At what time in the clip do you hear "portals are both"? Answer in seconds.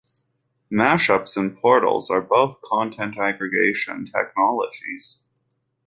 1.55-2.59